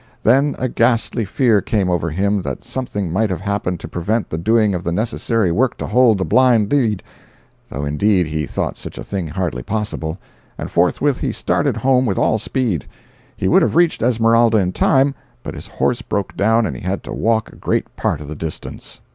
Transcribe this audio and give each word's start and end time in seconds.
Then 0.23 0.55
a 0.57 0.67
ghastly 0.67 1.25
fear 1.25 1.61
came 1.61 1.87
over 1.87 2.09
him 2.09 2.41
that 2.41 2.63
something 2.63 3.13
might 3.13 3.29
have 3.29 3.41
happened 3.41 3.79
to 3.81 3.87
prevent 3.87 4.31
the 4.31 4.37
doing 4.39 4.73
of 4.73 4.83
the 4.83 4.91
necessary 4.91 5.51
work 5.51 5.77
to 5.77 5.85
hold 5.85 6.17
the 6.17 6.25
blind 6.25 6.71
lead 6.71 7.03
(though 7.69 7.85
indeed 7.85 8.25
he 8.25 8.47
thought 8.47 8.77
such 8.77 8.97
a 8.97 9.03
thing 9.03 9.27
hardly 9.27 9.61
possible), 9.61 10.17
and 10.57 10.71
forthwith 10.71 11.19
he 11.19 11.31
started 11.31 11.77
home 11.77 12.07
with 12.07 12.17
all 12.17 12.39
speed. 12.39 12.83
He 13.37 13.47
would 13.47 13.61
have 13.61 13.75
reached 13.75 14.01
Esmeralda 14.01 14.57
in 14.57 14.71
time, 14.71 15.13
but 15.43 15.53
his 15.53 15.67
horse 15.67 16.01
broke 16.01 16.35
down 16.35 16.65
and 16.65 16.75
he 16.75 16.81
had 16.81 17.03
to 17.03 17.13
walk 17.13 17.51
a 17.51 17.55
great 17.55 17.95
part 17.95 18.21
of 18.21 18.27
the 18.27 18.33
distance. 18.35 19.01